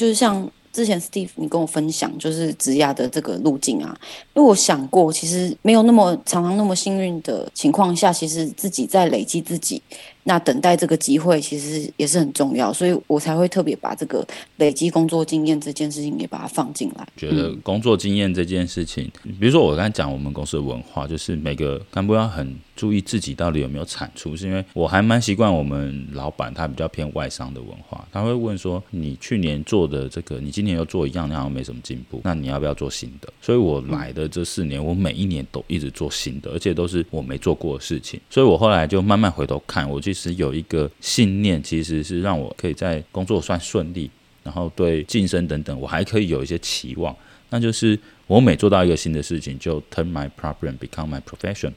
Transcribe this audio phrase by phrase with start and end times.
[0.00, 0.50] 就是像。
[0.72, 3.92] 之前 Steve 你跟我分享就是职涯的这个路径啊，
[4.36, 9.82] 因为我想过，其实没有那么常常那么幸运的情况下，其实自己在累积自己。
[10.22, 14.24] 那等待这个机会其实也是很重要，所以我才会特别把这个
[14.58, 17.04] 累积工作经验这件事情也把它放进来。
[17.16, 19.10] 觉得工作经验这件事情，
[19.40, 33.30] 比如说我刚才讲我们公司的文化，就是每个干部要很注意自己到底有没有产出，是因为我还蛮习惯我们老板他比较偏外商的文化，他会问说，你去年做的这个，你今年又做一样，你好像没什么进步，那你要不要做新的？
[33.42, 44.10] 所以我来的这四年，我每一年都一直做新的，而且都是我没做过的事情，所以我后来就慢慢回头看，我其实有一个信念，其实是让我可以在工作算顺利，
[44.42, 47.14] 然后对晋升等等，我还可以有一些期望。
[47.50, 51.72] 那就是我每做到一个新的事情，就 turn my problem become my profession。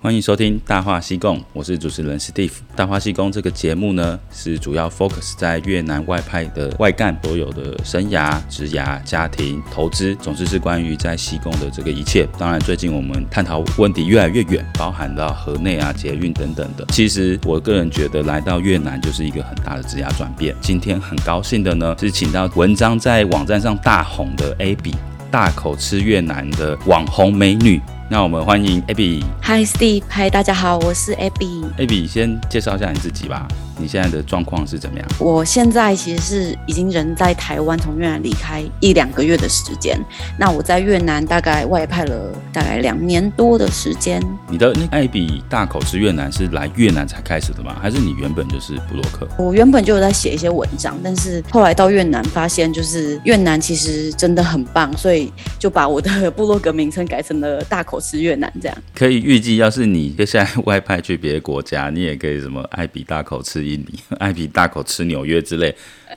[0.00, 2.50] 欢迎收听《大话西贡》，我是主持人 Steve。
[2.76, 12.28] 《大话西贡》这个节目呢，是主要 focus 在越南外派的外干所有的生涯、职涯、家庭、投资，总之是关于在西贡的这个一切。
[12.38, 16.86] 当然，最近我们探讨问题越来越远，包含到河内啊、捷运等等的。
[16.90, 20.54] 其实，我个人觉得来到越南就是一个很大的职涯转变。
[20.60, 24.94] 今天很高兴的呢，是请到文章在网站上大红的 Abby，
[25.28, 27.80] 大口吃越南的网红美女。
[28.10, 29.22] 那我们欢迎 Abby。
[29.42, 31.70] Hi Steve，嗨，大家好，我是 Abby。
[31.76, 33.46] Abby，先介绍一下你自己吧。
[33.78, 35.08] 你现在的状况是怎么样？
[35.18, 39.98] 我现在其实是已经人在台湾，从越南离开一两个月的时间。
[40.38, 44.20] 那我在越南大概外派了大概两年多的时间。
[44.50, 47.76] 你的那艾比大口吃越南是来越南才开始的吗？
[47.80, 49.28] 还是你原本就是布洛克？
[49.38, 58.52] 我原本就有在写一些文章，但是后来到越南发现，就是越南其实真的很棒，所以就把我的布洛格名称改成了大口吃越南。
[58.60, 63.67] 这样可以预计，要是你接下来外派去别的国家，你也可以什么艾比大口吃。
[63.72, 65.74] 印尼，爱比大口吃纽约之类，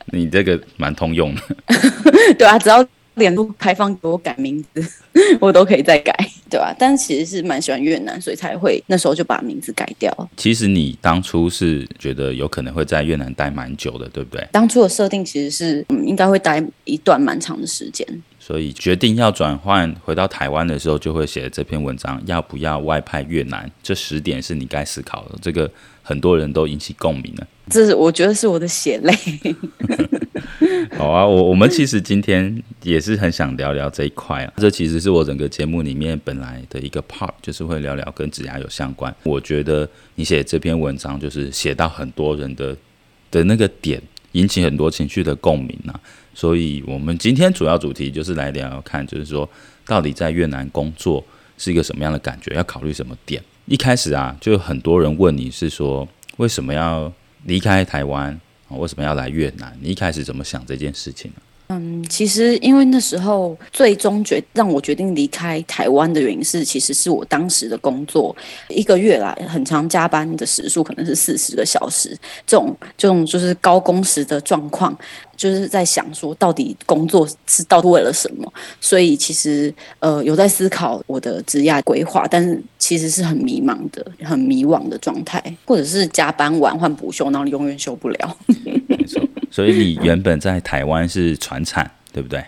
[0.07, 1.41] 你这个蛮通用的。
[2.38, 2.85] 对啊，只要
[3.16, 4.83] 脸部开放给我改名字，
[5.41, 6.16] 我都可以再改，
[6.49, 6.75] 对吧、啊？
[6.79, 10.29] 但其实是蛮喜欢越南，所以才会那时候就把名字改掉。
[10.38, 14.47] 其实你当初是觉得有可能会在越南待蛮久的，对不对？
[14.53, 18.07] 当初的设定其实是，嗯，应该会待一段蛮长的时间。
[18.40, 23.69] 所以决定要转换回到台湾的时候，就会写这篇文章，要不要外派越南？
[23.84, 25.38] 这十点是你该思考的。
[25.41, 25.69] 这个。
[26.01, 29.13] 很多人都引起共鸣了，这是我觉得是我的血泪。
[30.97, 34.53] 好啊，我我们其实今天也是很想聊聊这一块啊。
[34.57, 39.13] 这其实是我整个节目里面本来的一个 part，就是会聊聊跟指甲有相关。
[39.23, 42.75] 我觉得你写这篇文章就是写到很多人的
[43.29, 44.01] 的那个点，
[44.34, 46.00] 引起很多情绪的共鸣啊。
[46.34, 49.50] 所以我们今天主要主题就是来聊聊看，就是说
[49.85, 51.23] 到底在越南工作
[51.61, 53.39] 是一个什么样的感觉，要考虑什么点。
[53.66, 56.07] 一开始啊，就很多人问你是说，
[56.38, 57.13] 为什么要
[57.44, 58.41] 离开台湾？
[58.69, 59.77] 为什么要来越南？
[59.79, 61.41] 你一开始怎么想这件事情呢？
[61.74, 68.36] 嗯，其实因为那时候最终决让我决定离开台湾的原因是，其实是我当时的工作
[68.68, 72.09] 一个月来很长加班的时数可能是四十个小时，
[72.46, 74.94] 这种这种就是高工时的状况，
[75.38, 78.52] 就是在想说到底工作是到底为了什么？
[78.82, 88.38] 所以其实呃有在思考我的职业规划，但是其实是很迷茫的、很迷惘的状态，或者是加班完换补休，然后你永远休不了。
[89.51, 92.39] 所以你原本在台湾是传产， 对不对？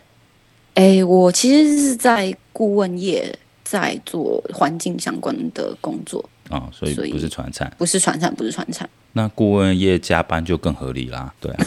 [0.73, 8.89] 哎、欸，我其实是在顾问业，在做环境相关的工作哦，所以不是传产，不是传产，不是传产。
[9.15, 11.65] 那顾问业加班就更合理啦，对啊，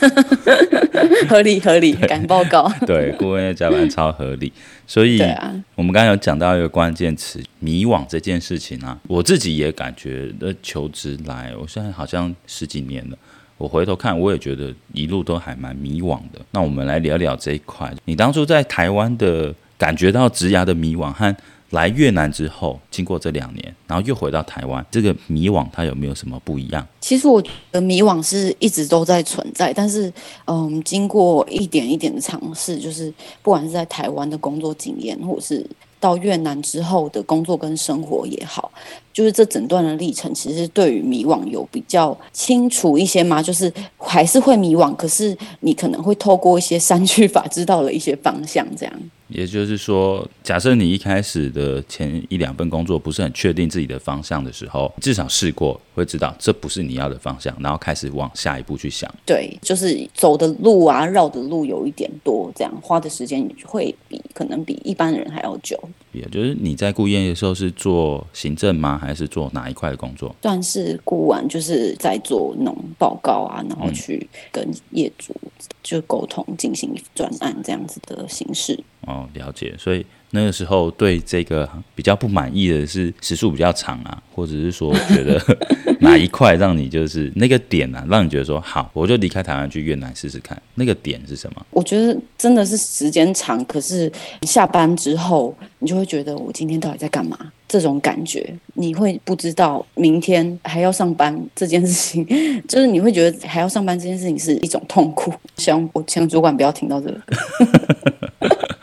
[1.31, 4.53] 合理合理，敢报告， 对，顾问业加班超合理。
[4.89, 13.17] 所以，啊、我们刚刚有讲到一个关键词“迷惘”这件事情啊，我自己也感觉呃求职来，我现在好像十几年了。
[13.59, 16.41] 我回头看，我也觉得一路都还蛮迷惘的。
[16.51, 17.93] 那我们来聊聊这一块。
[18.05, 21.35] 你当初在台湾的感觉到职涯的迷惘，和
[21.71, 26.87] 来越南之后，经过这两年，然后又回到台湾，这个迷惘它有没有什么不一样？
[27.01, 30.13] 其实我觉得迷惘是一直都在存在，但是
[30.45, 33.13] 嗯，经过一点一点的尝试，就是
[33.43, 35.67] 不管是在台湾的工作经验，或者是
[36.07, 38.71] 到越南之后的工作跟生活也好。
[39.13, 43.43] 就是这整段的历程，其实对于迷惘有比较清楚一些吗？
[43.43, 48.95] 就是还是会迷惘，可是你可能会透过一些删去法，知道了一些方向，这样。
[49.29, 59.13] 也就是说，假设你一开始的前一两份工作不是很确定自己的方向的时候，至少试过会知道这不是你要的方向，然后开始往下一步去想。
[59.25, 65.79] 对，就是走的路啊，绕的路有一点多，这样花的时间会比可能比一般人还要久。
[66.17, 68.99] 别，就是你在顾业的时候是做行政吗？
[68.99, 70.35] 还是做哪一块的工作？
[70.41, 75.35] 算是顾问，就是在做那种报告啊，然后去跟业主
[75.83, 78.79] 就沟通，进行专案这样子的形式。
[79.03, 79.75] 哦，了解。
[79.79, 85.41] 所以那个时候对这个比较不满意的是时数比较长啊，或者是说觉得
[86.01, 90.61] 哪一块让你就是那个点啊，让你觉得说好，我就离开台湾去越南试试看。
[90.75, 91.67] 那个点是什么？
[91.71, 94.13] 我觉得真的是时间长，可是
[94.43, 97.39] 下班之后，你就会觉得我今天到底在干嘛？
[97.69, 102.27] 这种感觉，你会不知道明天还要上班这件事情，
[102.69, 105.33] 就是你会觉得还要上班这件事情是一种痛苦。
[105.57, 107.21] 希望我请主管不要听到这个。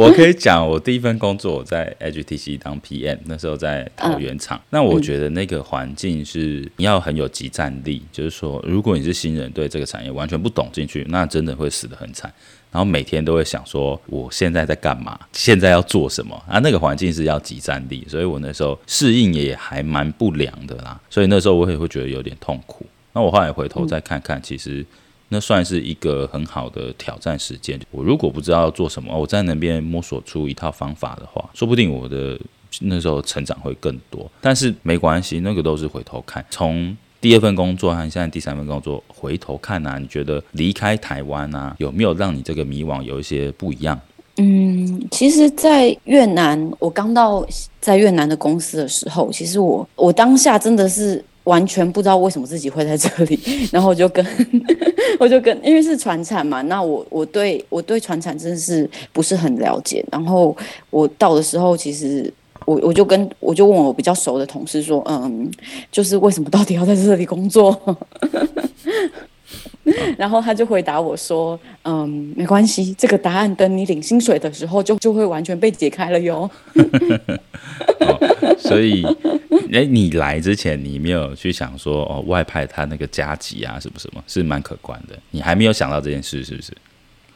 [0.00, 4.56] 我我可以讲，我第一份工作我在 HTC 当 PM，那时候在桃园厂。
[4.56, 12.32] 嗯、那我觉得那个环境是你要很有集战力，嗯、就是说，如果你是新人，对这个产业完全不懂进去，那真的会死得很惨。
[12.72, 15.18] 然后每天都会想说，我现在在干嘛？
[15.32, 16.34] 现在要做什么？
[16.48, 20.98] 啊，那个环境是要集战力，所以我那时候适应也还蛮不良的啦。
[21.10, 22.86] 所以那时候我也会觉得有点痛苦。
[23.12, 24.82] 那我后来回头再看看，其实。
[25.32, 27.78] 那算是一个很好的挑战时间。
[27.92, 32.38] 我如果不知道要做什么，我在那边摸索出一套方法的话，说不定我的
[32.80, 34.28] 那时候成长会更多。
[34.40, 36.44] 但是没关系，那个都是回头看。
[36.50, 44.00] 从第二份工作和现在第三份工作回头看啊，你觉得离开台湾啊，有没有让你这个迷惘有一些不一样？
[44.36, 47.46] 嗯，其实，在越南，我刚到
[47.80, 51.24] 在越南的公司的时候，其实我我当下真的是。
[51.50, 53.38] 完全不知道为什么自己会在这里，
[53.72, 54.24] 然后我就跟
[55.18, 60.04] 我就跟，因为是传产嘛，那我我对我对传产真的是不是很了解。
[60.12, 60.56] 然后
[60.90, 62.32] 我到的时候，其实
[62.64, 65.50] 我我就跟我就问我比较熟的同事说，嗯，
[65.90, 67.76] 就是为什么到底要在这里工作？
[70.16, 76.50] 然后他就回答我说，嗯，没关系，这个答案等你领薪水的时候就就会完全被解开了哟。
[78.00, 79.04] 哦，所以。
[79.72, 84.20] 哎，你来之前，你没有去想说哦，外派他那个加急啊，什么什么？
[84.26, 85.16] 是蛮可观的。
[85.30, 86.72] 你还没有想到这件事，是不是？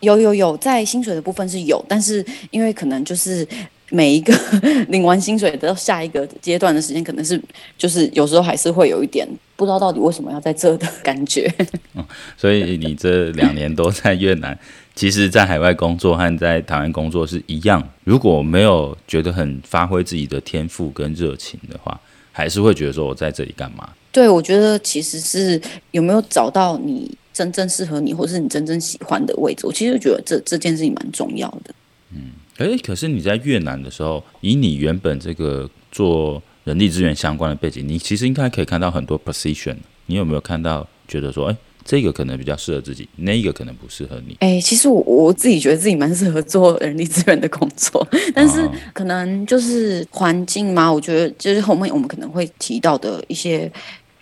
[0.01, 3.47] 有有有，在薪水的部分是有，但是因为可能就是
[3.95, 4.35] 每一个
[4.89, 7.41] 领完薪水到下一个阶段的时间，可能是
[7.79, 11.49] 就是有时候还是会有一点不知道到底为什么要在这的感觉。
[11.95, 12.05] 嗯，
[12.37, 14.59] 所以你这两年都在越南。
[14.97, 17.83] 其实，在海外工作和在台湾工作是一样。
[18.05, 22.01] 如果没有觉得很发挥自己的天赋跟热情的话，
[22.31, 23.89] 还是会觉得说我在这里干嘛？
[24.13, 29.67] 对，我觉得其实是有没有找到你真正适合你，或是你真正喜欢的位置。
[29.67, 31.75] 我其实觉得这这件事情蛮重要的。
[32.13, 39.77] 嗯，诶，可是你在越南的时候，以你原本这个做人力资源相关的背景，你其实应该可以看到很多 position。
[40.07, 41.57] 你有没有看到觉得说，诶？
[41.87, 44.35] 这个可能比较适合自己，那一个可能不适合你。
[44.41, 53.71] 哎、欸，其实我我自己觉得自己蛮适合做人力资源的工作，但是可能就是环境嘛，我觉得就是后面我们可能会提到的一些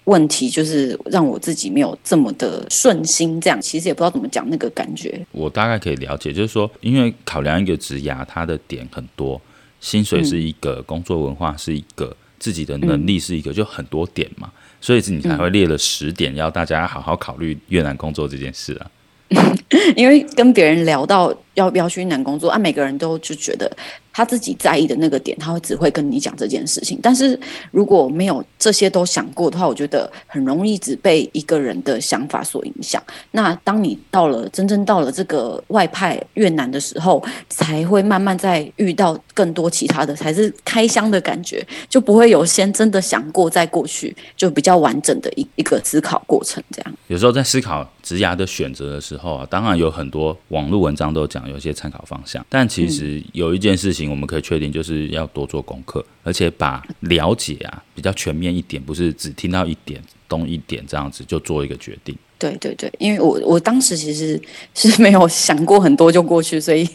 [0.05, 3.41] 问题，就是让我自己没有这么的顺心。
[3.41, 5.25] 这样其实也不知道怎么讲那个感觉。
[5.31, 9.41] 我大概可以了解，就是说，因为考量一个职涯，它的点很多，
[9.81, 14.51] 薪水是一个，嗯、工作文化是一个，自己的能力是一个，嗯、就很多点嘛。
[14.81, 18.91] 所以你才会列了十点，要大家好好考虑越南工作这件事啊。
[19.97, 23.71] 因为跟别人聊到要不要去越南工作啊，每个人都就觉得。
[24.12, 26.99] 他自己在意的那个点，他会只会跟你讲这件事情。
[27.03, 27.38] 但是
[27.70, 33.03] 如果没有这些都想过的话，我觉得很容易只被一个人的想法所影响。
[33.31, 46.63] 那当你到了真正到了这个外派越南的时候，才会慢慢再遇到更多其他的，才是开箱的感觉，就不会有先真的想过再过去，就比较完整的一一个思考过程。
[46.70, 54.02] 这样有时候在思考职涯的选择的时候啊，当然有很多网络文章都讲有些参考方向，但其实有一件事情。
[54.11, 62.17] 我们可以确定，就是要多做功课，而且把了解啊比较全面一点，不是只听到一点东一点这样子就做一个决定。
[62.39, 64.41] 对对对，因为我我当时其实
[64.75, 66.87] 是没有想过很多就过去，所以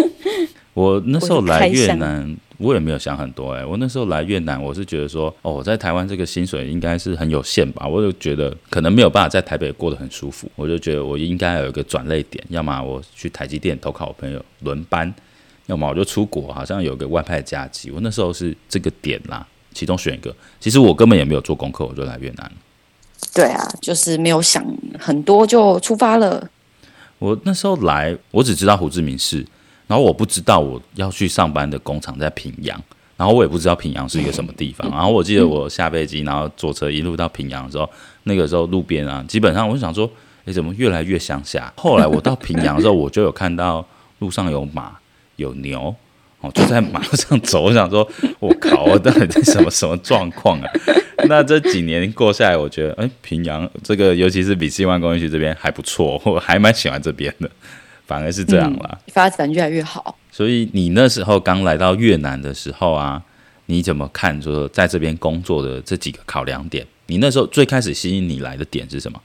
[0.72, 3.66] 我那时候来越南，我也没有想很多哎、欸。
[3.66, 15.12] 我那时候来越南，我是觉得说，哦，我在台湾这个薪水应该是很有限吧，我就觉得可能没有办法在台北过得很舒服，我就觉得我应该有一个转类点，要么我去台积电投靠我朋友轮班。
[15.68, 20.34] 要么我就出国，好像有个外派假期，我那时候是这个点啦，其中选一个。
[20.58, 22.50] 其实我根本也没有做功课，我就来越南。
[23.34, 24.64] 对啊，就是没有想
[24.98, 26.48] 很多就出发了。
[27.18, 29.44] 我那时候来，我只知道胡志明市，
[29.86, 32.82] 然后我不知道我要去上班的工厂在平阳，
[33.18, 34.90] 然后我也不知道平阳是一个什么地方。
[34.90, 37.88] 然后我记得我下飞机，然后坐车一路到平阳的时候，
[38.22, 40.10] 那个时候路边啊，基本上我就想说，
[40.46, 41.70] 诶，怎么越来越乡下？
[41.76, 43.84] 后来我到平阳的时候，我就有看到
[44.20, 44.96] 路上有马。
[45.38, 45.94] 有牛，
[46.40, 47.62] 哦，就在马路上走。
[47.62, 48.06] 我想说，
[48.38, 50.70] 我靠，我到底在什么什么状况啊？
[51.28, 57.50] 那这几年过下来，我觉得，哎，平阳这个，尤其是比西湾工业区这边还不错，我还蛮喜欢这边的，
[58.06, 60.16] 反而是这样啦，嗯，发展越来越好。
[60.30, 63.22] 所以你那时候刚来到越南的时候啊，
[63.66, 64.40] 你怎么看？
[64.40, 69.20] 说在这边工作的这几个考量点，你那时候最开始吸引你来的点是什么？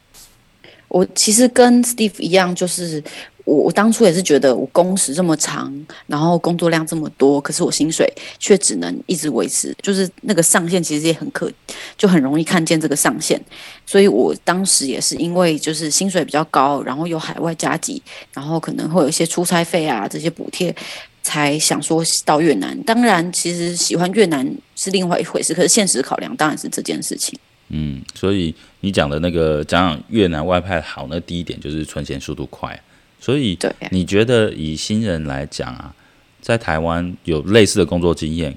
[0.88, 3.04] 我其实跟 Steve 一样，就是
[3.46, 5.74] 我我当初也是觉得我工时这么长，
[6.08, 11.52] 然后工作量这么多，可是我薪水却只能一直维持，就是那个上限其实也很可，
[11.98, 13.40] 就很容易看见这个上限。
[13.86, 18.02] 所以我当时也是因为就是薪水比较高，然后有海外加急，
[18.34, 20.74] 然后可能会有一些出差费啊这些补贴，
[21.22, 22.82] 才想说到越南。
[22.84, 27.38] 当然，其实喜欢越南是另外一回事，可是现实考量当然是这件事情。
[27.68, 32.82] 嗯，所以你讲的那个讲讲越南外派好，那第一点就是存钱速度快。
[33.24, 33.58] 所以，
[33.90, 35.96] 你觉得以新人来讲啊，
[36.42, 38.54] 在台湾有类似的工作经验，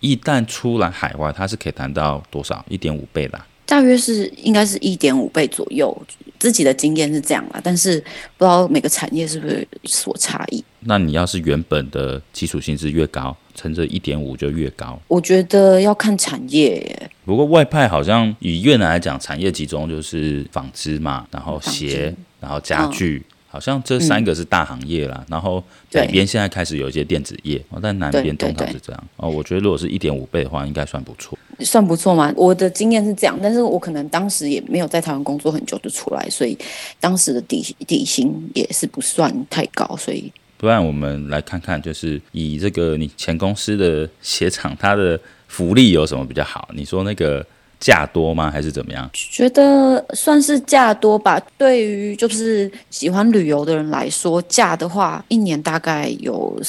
[0.00, 2.64] 一旦出来海外，他是可以谈到多少？
[2.70, 3.46] 一点五倍啦啊？
[3.66, 5.94] 大约是应该是一点五倍左右。
[6.38, 7.98] 自己的经验是这样啦，但是
[8.38, 10.64] 不知道每个产业是不是有所差异。
[10.80, 14.98] 那你要是原本的基础薪资越高，乘着一点五就越高。
[15.08, 17.10] 我觉得要看产业耶。
[17.26, 23.22] 不过外派好像以越南来讲，产业集中就是纺织嘛，然后鞋，然后家具。
[23.28, 29.04] 嗯好像这三个是大行业啦，嗯、然后北边现在开始有一些电子业，但南边通常是这样。
[29.16, 31.38] 哦，我觉得如果是一点五倍的话，应该算不错。
[31.60, 32.30] 算不错吗？
[32.36, 36.54] 我的经验是这样，但是我可能当时也没有在台湾工作很久就出来，所以
[37.00, 40.30] 当时的底底薪也是不算太高，所以。
[40.58, 46.68] 不然我们来看看，就是以这个你前公司的鞋厂，它的福利有什么比较好？
[46.74, 47.46] 你说那个。
[47.78, 48.50] 假多吗？
[48.50, 49.08] 还是怎么样？
[49.12, 51.40] 觉得算是假多吧。
[51.58, 56.60] 对于就是喜欢旅游的人来说，假的话，一年大概有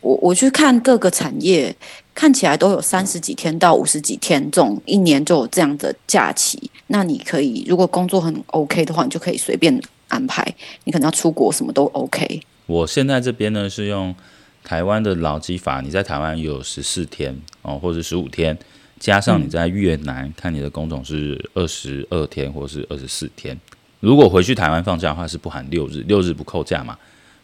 [0.00, 1.74] 我我去看各个产业，
[2.14, 6.70] 看起来都有三十几天到五十几天，这种一年就有这样的假期。
[6.86, 9.78] 那你可以，如果工作很 OK 的话，你就可以随便
[10.08, 10.42] 安排。
[10.84, 12.40] 你可能要出国，什么都 OK。
[12.66, 14.14] 我现在这边呢是用
[14.62, 18.58] 台湾的劳基法，你在台湾有十四天哦，或者十五天。
[18.98, 23.58] 加上你在越南、嗯、看你的工种是二十二天或是二十四天，
[24.00, 26.96] 如果回去台湾放假的话是不含六日，六日不扣假嘛？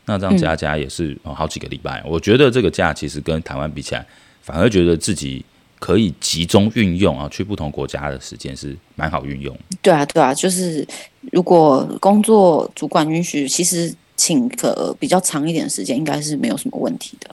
[0.07, 2.03] 那这样加加也是好几个礼拜。
[2.07, 4.05] 我觉得这个假其实跟台湾比起来，
[4.43, 5.45] 反而觉得自己
[5.79, 9.57] 可以集中运用啊，去不同国家的时间是蛮好运用。
[9.83, 10.87] 对啊，对啊，就是
[11.33, 17.31] 如果工作主管允许，其实请个比较长一点的时间，应该是没有什么问题的。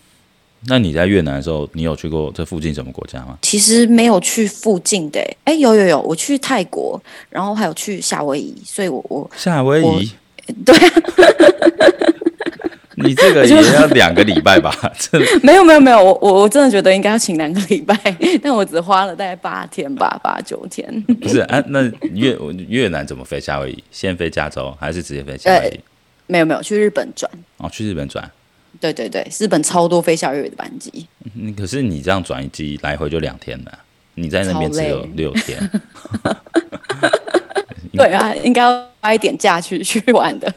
[0.68, 3.38] 那你在越南的时候，你有去过这附近什么国家吗？
[3.42, 10.12] 其实没有去附近的，哎，有有有，我去泰国，然后还有去夏威夷，所以我我夏威夷，
[10.66, 10.94] 对啊，
[12.98, 14.76] 你这个也要两个礼拜吧？
[15.44, 17.96] 没有没有没有，我我我真的觉得应该要请两个礼拜，
[18.42, 20.92] 但我只花了大概八天吧，八九天。
[21.22, 21.84] 不是啊，那
[22.14, 22.36] 越
[22.68, 23.84] 越南怎么飞夏威夷？
[23.92, 25.80] 先飞加州还是直接飞夏威夷？
[26.26, 27.32] 没有没有，去日本转。
[27.58, 28.30] 哦，去日本转。
[28.80, 31.08] 对对对，日本超多飞夏威夷的班机。
[31.36, 33.80] 嗯，可是你这样转一机来回就两天了，
[34.16, 35.58] 你在那边只有六天。
[37.94, 40.54] 对啊，应该要花一点假去去玩的。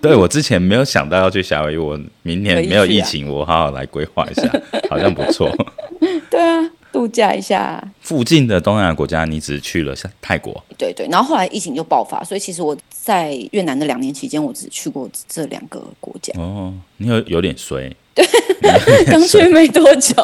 [0.00, 4.50] 对，我之前没有想到要去夏威夷，我明年没有疫情，我好好来规划一下，
[4.90, 5.48] 好像不错。
[6.30, 6.70] 对啊。
[7.02, 10.62] 度假一下，附近的东南亚国家，你只去了泰国。
[10.78, 16.32] 对对，然后后来疫情就爆发，所以其实我在越南的两年期间，我只去过这两个国家。
[16.38, 17.92] 哦，你有有点衰。
[18.14, 18.24] 对，
[19.10, 20.14] 刚去没多久，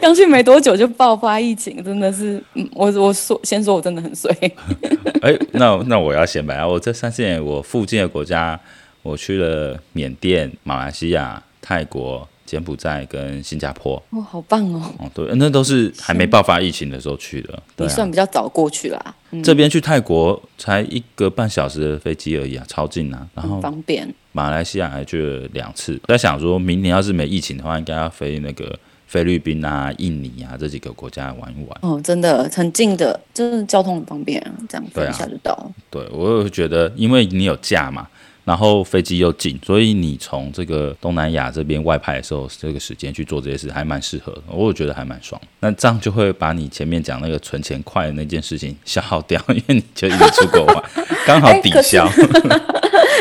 [0.00, 2.42] 刚去没多久就爆发疫情，真的是，
[2.72, 4.30] 我我说先说我真的很衰。
[5.22, 8.60] 哎、欸，那那我要显摆啊，我这三四年我附近的国家，
[9.02, 12.28] 我去了缅甸、马来西亚、泰国。
[12.54, 14.80] 柬埔寨跟新加坡，哇、哦，好棒哦！
[15.00, 17.60] 哦，对，那都是还没爆发疫情的时候去的。
[17.78, 19.14] 你算比较早过去啦。
[19.42, 24.08] 这边去泰国才一个半小时的飞机而已啊，超近啊，然后方便。
[24.30, 31.78] 马来西亚还去了两次，在想说明年要是没疫情的话，应该要飞那个菲律宾啊、印尼啊这几个国家玩一玩。
[31.80, 35.72] 哦，真的很近的，就是交通很方便啊，这样飞一下就到了。
[35.90, 38.06] 对我有觉得，因为你有假嘛。
[38.44, 45.40] 然后飞机又近，所以你从这个东南亚这边外派的时候，这个时间去做这些事还蛮适合的，我也觉得还蛮爽。
[45.60, 50.84] 那这样就会把你前面讲那个存钱快的那件事情消耗掉，因为你就一直出国玩，
[51.26, 52.06] 刚好抵消。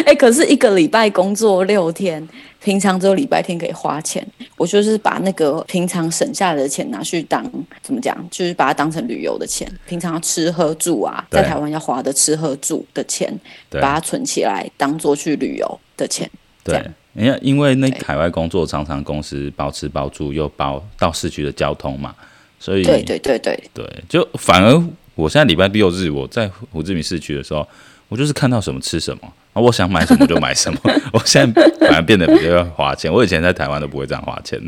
[0.05, 2.27] 哎、欸，可是一个礼拜工作六天。
[2.63, 7.43] 平常只有礼拜天可以花钱，我就是把那个平常省下来的钱拿去当
[7.81, 9.69] 怎么讲，就是把它当成旅游的钱。
[9.85, 13.37] 平常吃喝住啊，在台湾要花的吃喝住的钱，
[13.69, 16.29] 把它存起来当做去旅游的钱。
[16.63, 22.15] 对，人家因为那海外工作常常公司包吃包住，又包到市区的交通嘛，
[22.59, 23.61] 所以对对对对。
[23.73, 24.81] 对，就反而
[25.15, 27.67] 我现在礼拜六日我在胡志明市区的时候，
[28.07, 30.79] 我就是看到什么吃什么，啊，我想买什么就买什么。
[31.13, 34.59] 我现在反而变得比较花钱，我以前在台湾都不会这样花钱，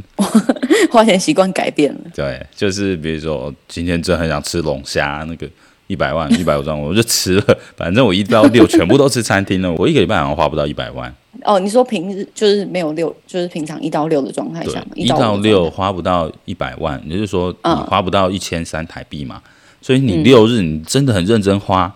[0.91, 1.99] 花钱习惯改变了。
[2.15, 5.47] 对，就是比如说今天真的很想吃龙虾，那个
[5.87, 11.13] 一百万一百五十万我就吃了，反正我一到六全部都吃餐厅了，我一个礼拜好像花不到一百万。
[11.43, 19.41] 哦，你说平日就是没有六，就是平常一到六的状态下，一到六花不到一百万，也就是说你花不到一千三台币嘛。
[19.43, 19.51] 嗯、
[19.81, 21.93] 所以你六日你真的很认真花，嗯、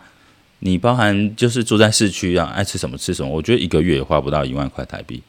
[0.60, 5.22] 你包含就是住在市区啊，爱吃什么吃什么，我觉得一个月也花不到一万块台币。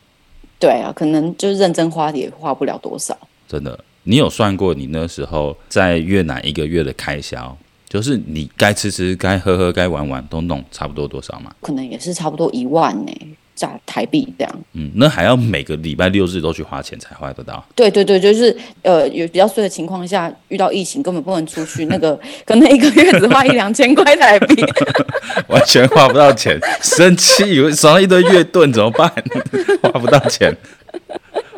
[0.58, 3.16] 对啊，可能就是认真花也花不了多少。
[3.48, 7.56] 真的，你有算过你那时候在越南一个月的开销？
[7.88, 11.52] 就是你该吃吃、该喝喝、该玩玩都弄差不多多少嘛？
[11.60, 13.12] 可能也是差不多一万呢。
[13.60, 17.62] 加台币这样，嗯，那还要每个礼拜六日都去花钱才花得到。
[17.74, 24.64] 对对对，就是呃，有比较衰的情况下，遇到疫情根本不能出去，那个 可能一个月只花一两千块台币，
[25.48, 29.12] 完全花不到钱，生气，以为少了一堆月盾怎么办？
[29.82, 30.56] 花不到钱。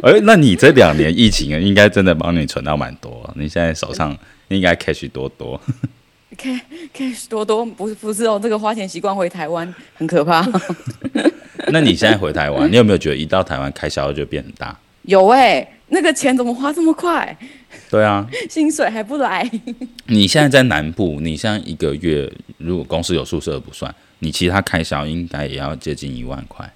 [0.03, 4.19] 哎，那你这两年疫情应该真的帮你存到蛮多，你现在手上
[4.49, 5.61] 应该 cash 多多。
[6.43, 6.61] Cash
[6.95, 10.47] cash 多多不是不是哦，这个花钱习惯回台湾很可怕。
[11.69, 14.77] 那你现在回台湾，你有没有觉得一到台湾开销就变很大？
[15.03, 17.37] 有哎、欸，那个钱怎么花这么快？
[17.91, 19.49] 对啊， 薪水还不来。
[20.07, 26.71] 你现在在南部，你现在一个月，如果公司有宿舍不算，你其他开销应该也要接近一万块。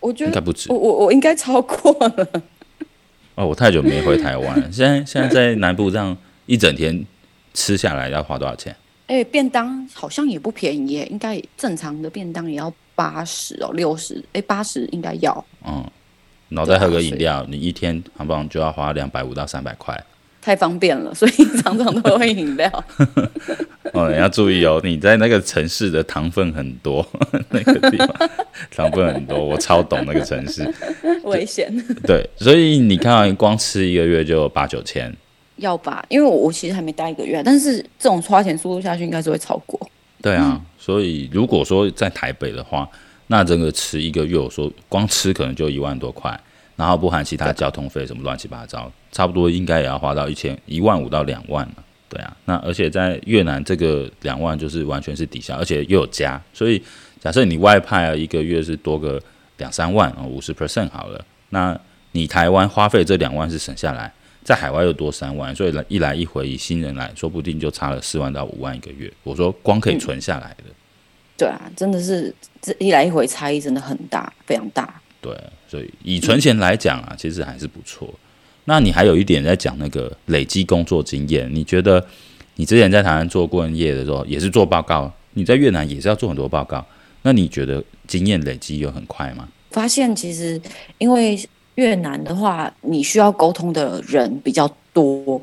[0.00, 2.28] 我觉得应该不止，我我我应该超过了。
[3.34, 4.68] 哦，我太久没回台湾了。
[4.70, 7.04] 现在现在在南部这样一整天
[7.54, 8.74] 吃下来要花多少钱？
[9.08, 12.72] 哎、欸，便当好像也不便宜耶，应该正常的便当也要。
[12.98, 15.44] 八十哦，六十哎，八十应该要。
[15.64, 15.88] 嗯，
[16.48, 19.96] 然后再喝个饮料，你一天好不好就要花两百五到三百块。
[20.42, 21.30] 太方便了，所以
[21.62, 22.68] 常常都喝饮料。
[23.94, 27.06] 哦，你要注意哦，你在那个城市的糖分很多，
[27.50, 28.30] 那个地方
[28.68, 30.68] 糖分很多，我超懂那个城市。
[31.22, 31.72] 危险。
[32.02, 35.16] 对，所以你看，光吃一个月就八九千。
[35.58, 39.78] 要吧，因为我我其实还没待一个月，但是这种花钱速度下去，应该是会超过。
[40.20, 42.88] 对啊，所以如果说在台北的话，
[43.28, 46.38] 那整个吃一个月，我说光吃可能就一万多块，
[46.74, 51.74] 然后不含其他交通费什么乱七八糟，差不多应该也要花到一千一万五到两万了。
[52.08, 56.82] 对啊，那而且在越南这个两万就是完全是抵消，而且又有加，所以
[57.20, 59.20] 假设你外派啊一个月是多个
[59.58, 61.78] 两三万啊，五十 percent 好了，那
[62.12, 64.12] 你台湾花费这两万是省下来。
[64.48, 69.12] 在海外又多三万，所以来一来一回，以新人来说不定就差了四万到五万一个月。
[69.22, 70.74] 我说光可以存下来的，嗯、
[71.36, 74.98] 对啊，真的是这一来一回差异真的很大，非常大。
[75.20, 78.08] 对，所以以存钱来讲啊，其实还是不错。
[78.64, 82.02] 那你还有一点在讲那个累积工作经验，你觉得
[82.54, 86.82] 你之前在台湾做顾问业的时候也是做报告，你在越南也是要做很多报告，
[87.20, 89.46] 那你觉得经验累积有很快吗？
[89.72, 90.58] 发现其实
[90.96, 91.38] 因为。
[91.78, 95.40] 越南的话，你需要沟通的人比较多，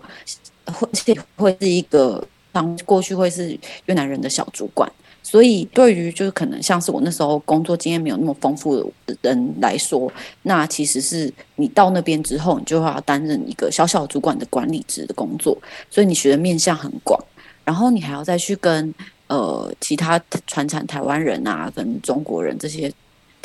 [0.65, 2.21] 会会是一个
[2.51, 4.91] 当过去会是越南人的小主管，
[5.23, 15.57] 所以对于就是可能像是我那时候工作经验没有那么丰富的人来说，那其实是你到那边之后，你就要担任一个小小主管的管理职的工作，
[15.89, 17.17] 所以你学的面向很广，
[17.63, 18.93] 然后你还要再去跟
[19.27, 22.91] 呃其他传产台湾人啊，跟中国人这些。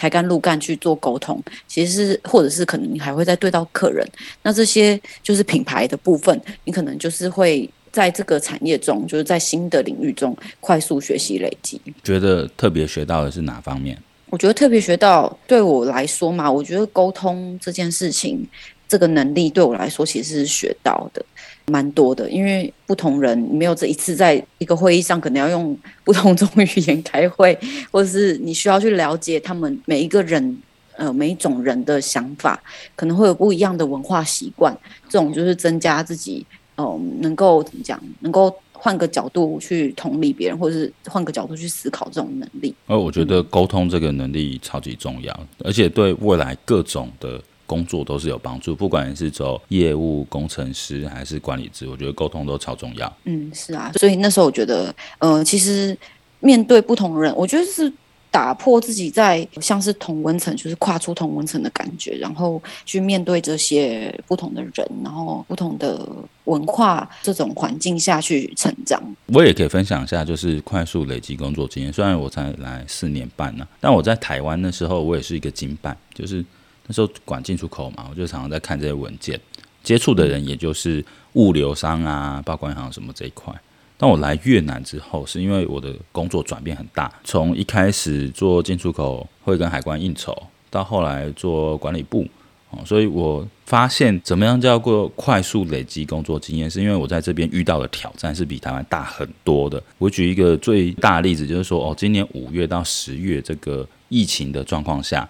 [0.01, 4.07] 台干路干去做沟通，其实是或者是可能你还会再对到客人，
[4.43, 11.79] 那这些就是品牌的部分，你可能就是会在这个产业中，就是在新的领域中快速学习累积。
[12.03, 14.03] 觉得特别学到的是哪方面？
[14.31, 18.49] 我觉得特别学到对我来说嘛，我觉得沟通这件事情，
[18.89, 21.23] 这个能力对我来说其实是学到的。
[21.71, 27.57] 蛮多的，因为不同人没有这一次在一个会议上，可能要用不同种语言开会，
[27.93, 30.59] 或者是你需要去了解他们每一个人，
[30.97, 32.61] 呃，每一种人的想法，
[32.97, 34.77] 可能会有不一样的文化习惯。
[35.09, 36.45] 这种就是增加自己，
[36.77, 42.75] 嗯、能够怎么讲，能够换个角度去同理别人，或者是换个角度去思考这种能力。
[42.87, 47.41] 而我觉得沟通这个能力超级重要，而且对未来各种的。
[47.71, 53.17] 工作都是有帮助，不管是走业务、工程师还是管理职，我觉得沟通都超重要。
[53.27, 55.97] 嗯，是啊，所以那时候我觉得，呃，其实
[56.41, 57.93] 面对不同人，我觉得是
[58.29, 66.05] 打破自己在像是同温层，就是跨出同温层的感觉，然后去面对这些不同的人，然后不同的
[66.47, 69.01] 文化这种环境下去成长。
[69.27, 71.93] 我也可以分享一下，就是快速累积工作经验。
[71.93, 76.45] 虽然我才来四年半呢、啊，但我在台湾的时候，我也是一个经办，就是。
[76.91, 79.41] 那时候管进出口嘛，我就常常在看这些文件，
[79.81, 83.55] 接触的人也就是物流商啊、报关行什么这一块。
[83.97, 90.37] 当我来越南之后，是因为我的工作转变很大，从一开始做进出口会跟海关应酬，
[90.69, 92.27] 到后来做管理部
[92.71, 92.81] 哦。
[92.85, 99.81] 所以我发现怎么样叫做快速累积工作经验，是因为我在这边遇到的挑战是比台湾大很多的。
[99.99, 105.29] 我举一个最大的例子，就是说，哦，今年五月到十月这个疫情的状况下，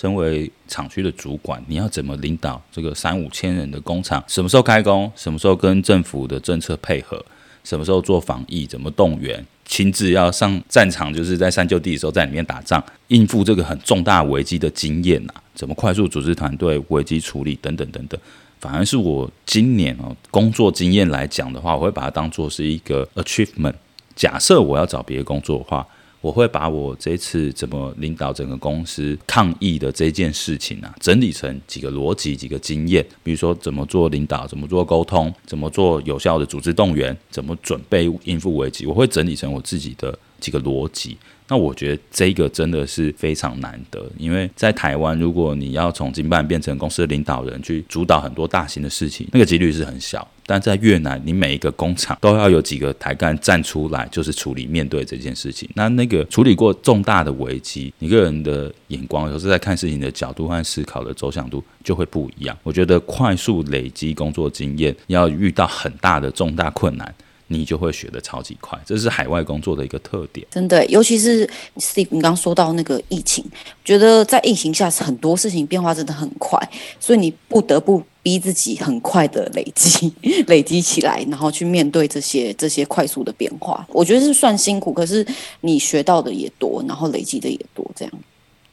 [0.00, 4.24] 身为厂区的主管，你要怎么领导这个三五千人的工厂？
[4.26, 5.12] 什么时候开工？
[5.14, 7.22] 什么时候跟政府的政策配合？
[7.64, 8.66] 什么时候做防疫？
[8.66, 9.44] 怎么动员？
[9.66, 18.18] 亲自要上战场，就是在三就地的时候在里面打仗，应付这个很重大危机的经验呐，怎么快速组织团队、危机处理等等等等，
[18.58, 23.74] 反而是我今年哦工作经验来讲的话，我会把它当做是一个 achievement。
[24.16, 25.86] 假设我要找别的工作的话。
[26.20, 41.16] 我会把我这次怎么领导整个公司抗疫的这件事情啊，整理成几个逻辑、几个经验，比如说怎么做领导、怎么做沟通、怎么做有效的组织动员、怎么准备应付危机，我会整理成我自己的几个逻辑。
[41.46, 50.26] 那我觉得这个真的是非常难得，因为在台湾，如果你要从经办变成公司的领导人去主导很多大型的事情，那个几率是很小。
[50.46, 55.68] 但在越南，你每一个工厂都要有几个台干站出来，就是处理面对这件事情。
[55.74, 62.56] 那那个处理过重大的危机，你个人的眼光，有时候在看事情的角度和思考的走向度就会不一样。
[62.62, 67.12] 我觉得快速累积工作经验，要遇到很大的重大困难。
[67.52, 70.46] 你就会学的超级快，这是海外工作的一个特点。
[70.52, 71.44] 真的，尤其是
[71.78, 73.44] Steve，你刚刚说到那个疫情，
[73.84, 76.56] 觉得在疫情下很多事情变化真的很快，
[77.00, 80.12] 所以你不得不逼自己很快的累积，
[80.46, 83.84] 累积起来，然后去面对这些这些快速的变化。
[83.90, 85.26] 我觉得是算辛苦，可是
[85.62, 88.14] 你学到的也多，然后累积的也多，这样。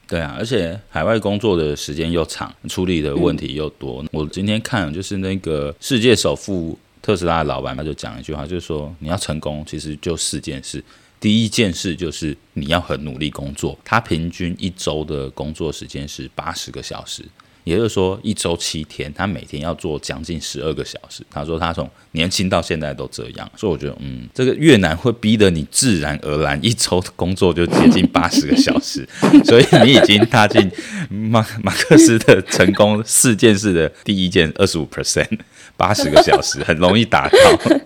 [0.07, 4.03] 对啊，而且海外工作的时间又长，处理的问题又多。
[4.03, 6.77] 嗯、我今天看就是那个世界首富。
[7.07, 10.83] 特斯拉的老板他就讲一句话，就是说你要成功，其实就四件事。
[11.21, 13.79] 第一件事就是你要很努力工作。
[13.85, 17.23] 他平均一周的工作时间是八十个小时。
[17.67, 21.21] 也就是说，一周七天，他每天要做将近十二个小时。
[21.30, 29.06] 他说他从年轻到现在都这样，所以我觉得，嗯，这个越南会逼得你自然而然一周的工作就接近八十个小时，
[29.43, 30.71] 所以你已经踏进
[31.10, 35.38] 马马克思的成功四件事的第一件，二十五 percent，
[35.75, 37.82] 八十个小时很容易达到，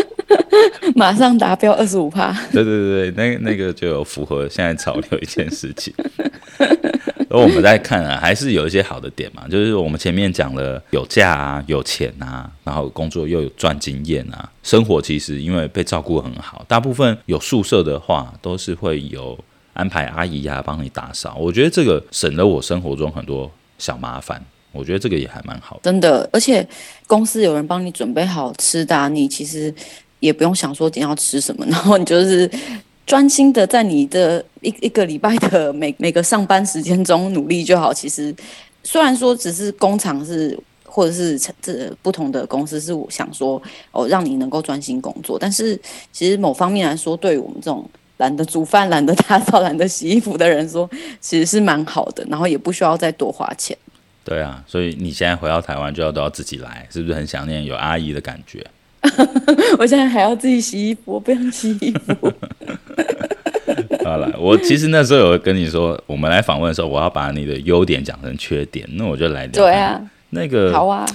[0.96, 2.32] 马上达标二十五趴。
[2.50, 5.92] 对对对对，那那个就有符合现在潮流一件事情。
[7.30, 19.38] 而我们在看啊，还是有一些好的点嘛，就是我们前面讲了有假啊，有钱啊，然后工作又有赚经验啊，生活其实因为被照顾很好，大部分有宿舍的话都是会有
[19.74, 25.82] 安排阿姨呀、啊、帮你打扫，我觉得这个省了我生活中很多小麻烦，我觉得这个也还蛮好的。
[25.84, 26.66] 真的，而且
[27.06, 29.72] 公司有人帮你准备好吃的，你其实
[30.18, 32.50] 也不用想说今天要吃什么，然后你就是。
[33.10, 37.92] 专心的在你的一一个礼拜的每每个上班时间中努力就好。
[37.92, 38.32] 其实，
[38.84, 45.36] 虽然说只是工厂是或者是这不同的公司，是我想说哦，让你能够专心工作。
[45.36, 45.76] 但是，
[46.12, 47.84] 其实某方面来说，对于我们这种
[48.18, 50.88] 懒得煮饭、懒得打扫、懒得洗衣服的人说，
[51.20, 52.24] 其实是蛮好的。
[52.30, 53.76] 然后也不需要再多花钱。
[54.22, 58.64] 对啊，所以你现在回到台湾就要都要自己来，是不是很想念有阿姨的感觉？
[59.80, 62.32] 我现在还要自己洗衣服，我不想洗衣服。
[64.10, 69.52] 好了，我其实那时候有跟你说，我们来访问的时候，我要把你的优点讲成缺点，那我就来聊。
[69.52, 71.06] 对啊，那个好啊，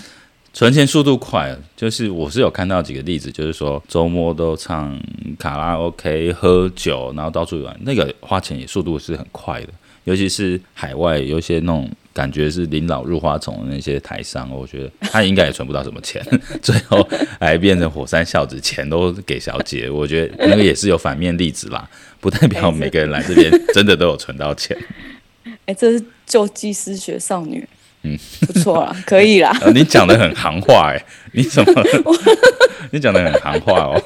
[0.54, 4.98] 存钱速度快，就是我是有看到几个例子，就是说周末都唱
[5.38, 9.68] 卡拉 OK、喝酒，然后到处玩，那个花钱也速度是很快的，
[10.06, 11.90] 尤其是海外有些那种。
[12.16, 16.26] 感觉是临老入花丛的那些台商，我觉得他应该也存不到什么钱，
[16.64, 17.06] 最后
[17.42, 19.90] 还变成火山孝子，钱都给小姐。
[19.90, 21.86] 我觉得那个也是有反面例子啦，
[22.26, 24.76] 不代表每个人来这边真的都有存到钱。
[25.68, 27.64] 哎，这是救济失学少女，
[28.02, 29.56] 嗯，不错啦，可以啦。
[29.76, 31.84] 你讲的很行话哎，你怎么？
[32.90, 34.02] 你讲的很行话哦。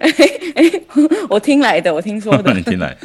[0.00, 0.10] 哎
[0.56, 0.72] 哎，
[1.30, 2.96] 我听来的，我听说的，你听来。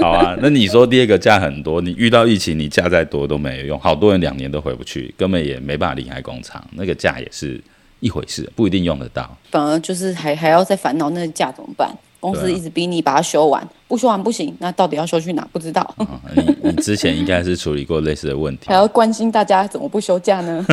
[0.00, 7.60] 好啊，那你说第二个假很多，你遇到疫情，你假再多都没有用，好多人两年都回不去，根本也没办法离开工厂，那个假也是
[8.00, 9.36] 一回事，不一定用得到。
[9.50, 11.94] 反而就是还还要再烦恼那个假怎么办？
[12.20, 15.46] 公司一直逼你把它修完，不修完不行，那到底要修去哪？
[15.52, 15.94] 不知道。
[15.98, 20.64] 哦、你你之前应该是处理过类似的问题，还要关心大家怎么不休假呢？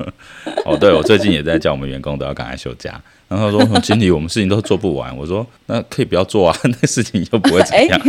[0.64, 3.00] 哦，对，我最近也在叫我们员工都要赶快休假。
[3.26, 8.00] 然后他说：“经理，我们事情都做不完。”我说：“那可以不要做啊， 那事情就不会怎样。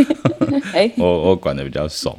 [0.73, 2.15] 欸”我我管的比较松。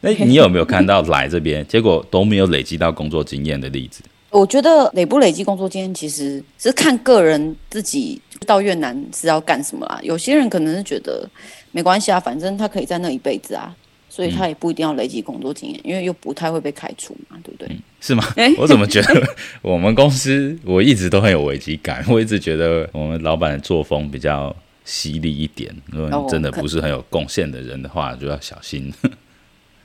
[0.00, 4.02] 那你有没有看到来这边，结果都没有累积到工作经验的例子？
[4.32, 10.00] 我觉得累不累积工作经验，其实是看个人自己到越南是要干什么啦。
[10.02, 11.28] 有些人可能是觉得
[11.70, 13.76] 没关系啊，反正他可以在那一辈子啊，
[14.08, 17.68] 所以他也不一定要累积工作经验，嗯、因为又不太会被开除嘛，对不对？
[17.70, 18.24] 嗯、是吗？
[18.58, 19.22] 我怎么觉得
[19.60, 22.02] 我们公司我一直都很有危机感？
[22.08, 24.54] 我一直觉得我们老板的作风比较
[24.86, 25.70] 犀利一点。
[25.90, 28.90] 如果你真的不是很有贡献的人的话，就要小心。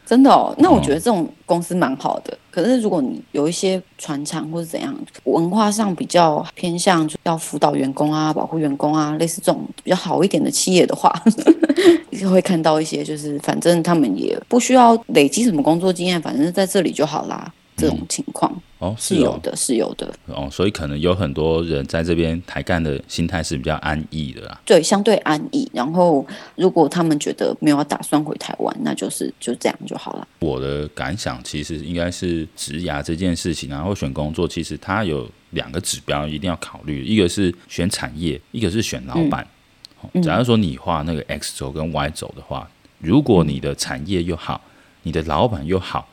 [0.08, 2.34] 真的哦，那我觉得这种公司蛮好的。
[2.34, 11.13] 哦、可是如果你有一些传承或者怎样，文化上比较偏向就要辅导员工啊、保护员工啊，类似这种比较好一点的企业的话，
[12.17, 17.54] 就 会看到一些就是反正他们也不需要累积什么工作经验，反正在这里就好啦。
[17.78, 24.60] 这种情况哦，是有的，是有的哦，所以可能有很多人在这边抬干的心态是比较安逸的啦。
[24.66, 25.70] 对，相对安逸。
[25.74, 30.28] 然后，如果他们觉得没有打算回台湾，那就是就这样就好了。
[30.40, 39.48] 我的感想其实应该是职涯这件事情，然后选工作，其实它有两个指标一定要考虑，一个是选产业，一个是选老板。
[40.13, 44.62] 嗯、假如说你画那个 X 轴跟 Y 轴的话，如果你的产业又好，
[45.04, 46.08] 你的老板又好。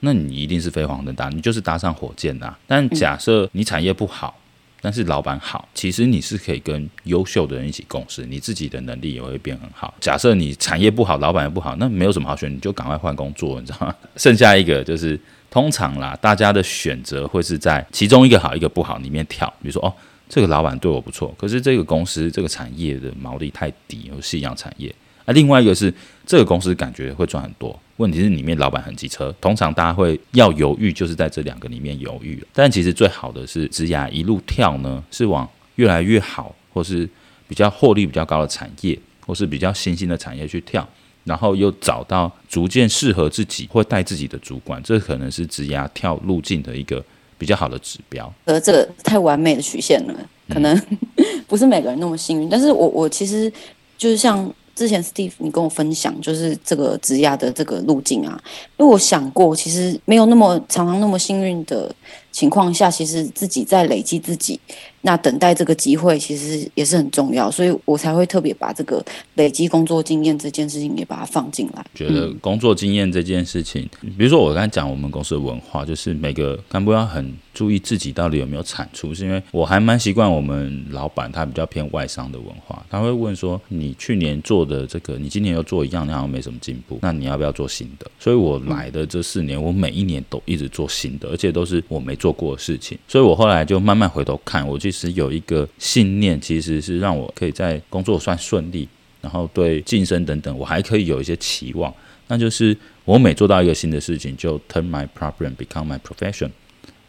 [0.00, 2.58] 那你一定是飞黄腾达，你就是搭上火箭啦啊。
[2.66, 4.34] 但假设你产业不好，
[4.80, 9.92] 但是老板好，其实你是可以跟优秀的人一起共事，你自己的能力也会变很好。
[10.00, 13.94] 假设你产业不好，老板也不好，那没有什么好选，你就赶快换工作，你知道吗？
[14.16, 19.46] 剩下一个就是通常啦，大家的选择会是在其中一个好一个不好里面跳。
[19.60, 19.92] 比如说哦，
[20.30, 24.94] 这个老板对我不错，可是这个公司这个产业的毛利太低，有夕阳产业。
[25.24, 25.92] 啊，另外一个是
[26.26, 27.78] 这个公司感觉会赚很多。
[27.98, 32.42] 问题是里面老板很机车，通常大家会要犹豫，就是在这两个里面犹豫。
[32.54, 37.06] 但其实最好的是职涯一路跳呢，是往越来越好，或是
[37.46, 40.88] 比较获利比较高的产业，或是比较新兴的产业去跳，
[41.24, 47.04] 然后又找到逐渐适合自己或带自己的主管，这可能是职涯跳路径的一个
[47.36, 48.32] 比较好的指标。
[48.46, 50.14] 呃，这个太完美的曲线了，
[50.48, 50.74] 可能、
[51.16, 52.48] 嗯、 不是每个人那么幸运。
[52.48, 53.52] 但是我我其实
[53.98, 54.50] 就是像。
[54.74, 58.40] 之前 Steve 你跟我分享就是这个职涯的这个路径啊，
[58.78, 61.94] 因为我想过，其实没有那么常常那么幸运的
[62.32, 64.58] 情况下，其实自己在累积自己。
[65.02, 69.02] 那等待这个机会其实也是很重要，所以我才会特别把这个
[69.34, 71.84] 累积工作经验这件事情也把它放进来。
[71.94, 88.06] 觉得工作经验这件事情，比如说我刚才讲我们公司的文化，就是每个干部要很注意自己到底有没有产出，是因为我还蛮习惯我们老板他比较偏外商的文化，他会问说，你去年做的这个，你今年又做一样，那好像没什么进步，那你要不要做新的？
[88.18, 94.89] 所以我来的这四年，我每一年都一直做新的，而且都是我没做过的事情，所以我后来就慢慢回头看，我就。
[94.90, 98.88] 其实有一个信念，其实是让我可以在工作算顺利，
[99.20, 101.94] 然后对晋升等等，我还可以有一些期望。
[102.26, 106.50] 那就是我每做到一个新的事情，就 turn my problem become my profession。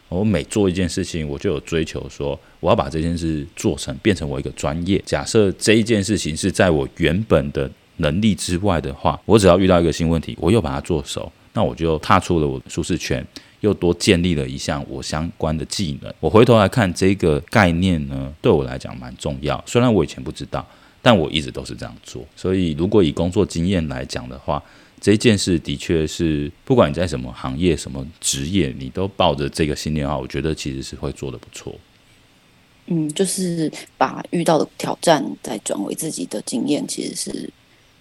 [0.10, 5.02] 我每做一件事情，我就有追求说，我要把这件事做成，变成我一个专业。
[5.04, 7.68] 假设这一件事情是在我原本的
[7.98, 13.26] 能力之外的话，我只要遇到一个新问题，我又把它做熟，那我就踏出了我的舒适圈。
[13.62, 16.14] 又多建立了一项我相关的技能。
[16.20, 19.64] 我回头来看这个概念呢，对我来讲蛮重要。
[19.66, 20.68] 虽然我以前不知道，
[21.02, 22.26] 但我一直都是这样做。
[22.36, 24.62] 所以，如果以工作经验来讲的话，
[25.00, 31.74] 这件事的确是，不管你在什么行业、什么职业，你都抱着这个信念的话，我觉得其实是会做得不错。
[32.88, 37.50] 嗯，就是把遇到的挑战再转为自己的经验，其实是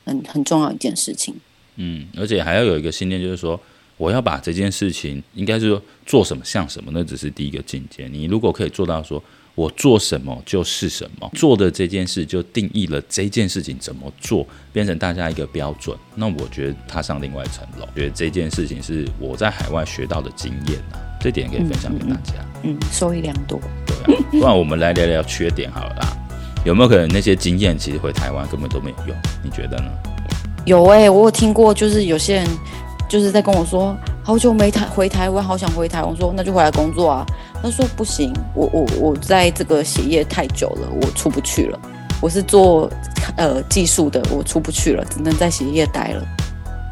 [0.06, 1.34] 很很重要一件事情。
[1.76, 3.60] 嗯，而且还要有一个信念，就是说。
[4.00, 8.08] 我要把这件事情，应该是说做什么像什么，那只是第一个境界。
[8.10, 9.22] 你如果可以做到说，
[9.54, 15.94] 我做什么就是什么，做的这件事就定义了这件事情怎么做，变成大家一个标准。
[16.14, 22.32] 那我觉得踏上另外一层楼，觉得这件事情是我在海外学到的经验啊，这点可以分享给大家。
[22.62, 23.60] 嗯，受益良多。
[23.86, 26.16] 对啊，不然我们来聊聊缺点好了啦。
[26.64, 29.16] 有没有可能那些经验其实回台湾根本都没有用？
[29.44, 29.90] 你觉得呢？
[30.64, 32.48] 有哎、欸，我有听过，就是有些人。
[33.10, 36.08] 就是在跟我说，好久没台回台湾，好想回台湾。
[36.08, 37.26] 我说那就回来工作啊。
[37.60, 41.78] 他说不行，我我我在这个协业太久了，我出不去了。
[42.22, 42.88] 我是做
[43.36, 46.22] 呃技术的，我出不去了，只能在协业待了。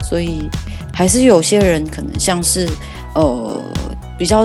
[0.03, 0.51] 所以
[0.93, 2.69] 还是有些人可能像是
[3.15, 3.63] 呃
[4.19, 4.45] 比较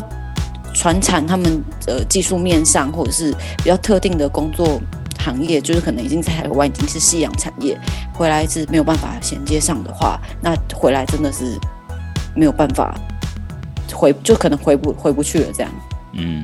[0.76, 4.80] 传产，他们呃技术面上或者是比较特定的工作
[5.24, 7.80] 行业，就是可能已经在海外已经是夕阳产业，
[8.14, 11.58] 回来是没有办法衔接上的话，那回来真的是
[12.36, 12.94] 没有办法
[13.94, 15.72] 回，就可能回不回不去了这样。
[16.14, 16.44] 嗯。